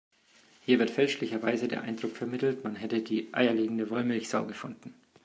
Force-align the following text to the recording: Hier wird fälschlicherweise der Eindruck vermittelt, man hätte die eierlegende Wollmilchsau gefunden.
Hier 0.65 0.79
wird 0.79 0.89
fälschlicherweise 0.89 1.67
der 1.67 1.83
Eindruck 1.83 2.17
vermittelt, 2.17 2.63
man 2.63 2.75
hätte 2.75 3.01
die 3.03 3.31
eierlegende 3.35 3.91
Wollmilchsau 3.91 4.45
gefunden. 4.47 4.95